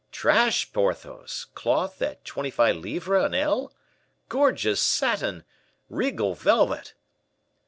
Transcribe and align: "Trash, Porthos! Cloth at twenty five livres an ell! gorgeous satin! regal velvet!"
"Trash, 0.11 0.73
Porthos! 0.73 1.45
Cloth 1.53 2.01
at 2.01 2.25
twenty 2.25 2.49
five 2.49 2.77
livres 2.77 3.23
an 3.25 3.35
ell! 3.35 3.71
gorgeous 4.29 4.81
satin! 4.81 5.43
regal 5.89 6.33
velvet!" 6.33 6.95